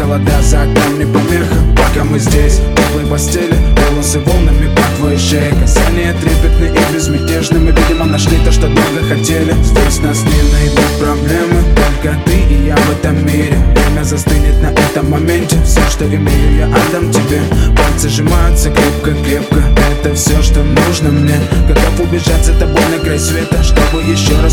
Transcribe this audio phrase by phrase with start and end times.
[0.00, 1.56] холода за окном не помеха.
[1.76, 4.70] Пока мы здесь, в теплой постели Волосы волнами
[5.18, 9.52] шее Касания трепетные и безмятежны Мы, видимо, нашли то, что долго хотели.
[9.62, 11.62] Здесь нас не найдут проблемы.
[11.76, 13.56] Только ты и я в этом мире.
[13.74, 15.56] Время застынет на этом моменте.
[15.64, 17.40] Все, что имею, я отдам тебе.
[17.76, 19.62] Пальцы сжимаются крепко-крепко
[20.00, 21.36] Это все, что нужно мне.
[21.68, 24.49] Готов убежать за тобой на край света Чтобы еще раз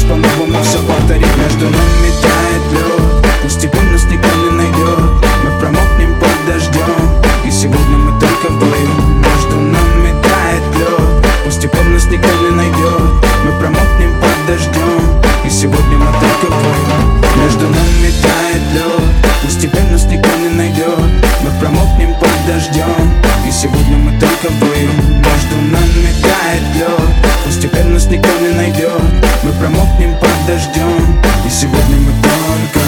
[31.48, 32.87] И сегодня мы только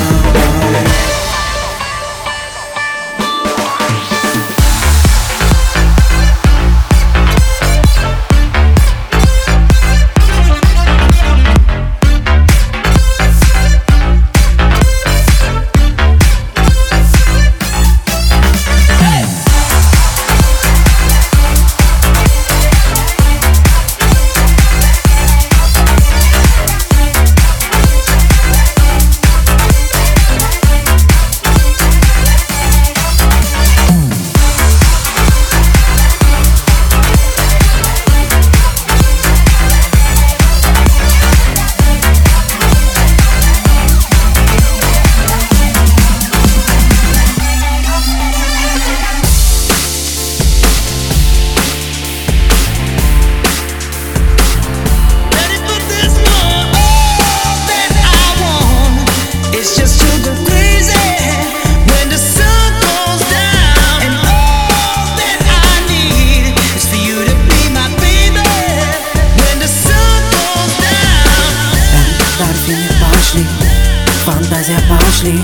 [75.19, 75.41] пошли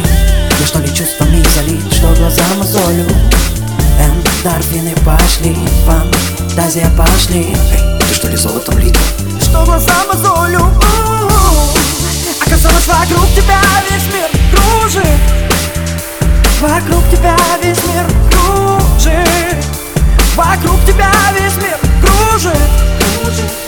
[0.60, 3.06] Я что ли чувствами залит, что глаза мозолю.
[4.00, 7.56] Эндорфины пошли, фантазия пошли.
[7.72, 8.98] Эй, ты что ли золотом лит?
[9.42, 10.62] Что глаза мозолю.
[12.46, 13.60] Оказалось вокруг тебя
[13.90, 15.20] весь мир кружит.
[16.62, 19.66] Вокруг тебя весь мир кружит.
[20.36, 22.86] Вокруг тебя весь мир кружит.
[23.26, 23.65] When